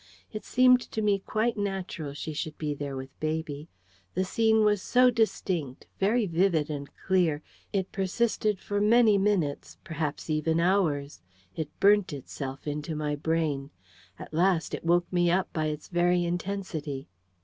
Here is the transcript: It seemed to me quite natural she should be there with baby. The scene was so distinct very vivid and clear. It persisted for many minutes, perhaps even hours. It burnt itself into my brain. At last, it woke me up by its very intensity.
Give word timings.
It 0.33 0.43
seemed 0.43 0.81
to 0.93 1.01
me 1.03 1.19
quite 1.19 1.57
natural 1.57 2.15
she 2.15 2.33
should 2.33 2.57
be 2.57 2.73
there 2.73 2.95
with 2.97 3.19
baby. 3.19 3.69
The 4.15 4.23
scene 4.25 4.63
was 4.65 4.81
so 4.81 5.11
distinct 5.11 5.85
very 5.99 6.25
vivid 6.25 6.71
and 6.71 6.89
clear. 7.05 7.43
It 7.71 7.91
persisted 7.91 8.59
for 8.59 8.81
many 8.81 9.19
minutes, 9.19 9.77
perhaps 9.83 10.27
even 10.27 10.59
hours. 10.59 11.21
It 11.55 11.69
burnt 11.79 12.13
itself 12.13 12.65
into 12.65 12.95
my 12.95 13.15
brain. 13.15 13.69
At 14.17 14.33
last, 14.33 14.73
it 14.73 14.83
woke 14.83 15.05
me 15.13 15.29
up 15.29 15.53
by 15.53 15.67
its 15.67 15.87
very 15.87 16.25
intensity. 16.25 17.07